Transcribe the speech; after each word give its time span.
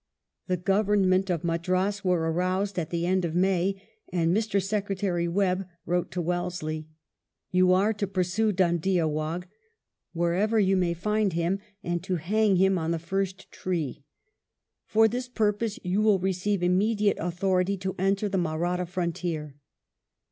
The 0.47 0.57
Government 0.57 1.29
of 1.29 1.43
Madras 1.43 2.03
were 2.03 2.31
aroused 2.31 2.79
at 2.79 2.89
the 2.89 3.05
end 3.05 3.23
of 3.23 3.35
May, 3.35 3.79
and 4.11 4.35
Mr. 4.35 4.59
Secretary 4.59 5.27
Webbe 5.27 5.67
wrote 5.85 6.09
to 6.13 6.23
Wellesley: 6.23 6.87
"You 7.51 7.71
are 7.73 7.93
to 7.93 8.07
pursue 8.07 8.51
Dhoondia 8.51 9.07
Waugh, 9.07 9.41
wherever 10.13 10.59
you 10.59 10.75
may 10.75 10.95
find 10.95 11.33
him, 11.33 11.59
and 11.83 12.01
to 12.03 12.15
hang 12.15 12.55
him 12.55 12.79
on 12.79 12.89
the 12.89 12.97
first 12.97 13.51
tree. 13.51 14.03
For 14.87 15.07
this 15.07 15.29
purpose 15.29 15.77
you 15.83 16.01
will 16.01 16.17
receive 16.17 16.63
immediate 16.63 17.17
authority 17.19 17.77
to 17.77 17.93
enter 17.99 18.27
the 18.27 18.39
Mahratta 18.39 18.87
frontier." 18.87 19.53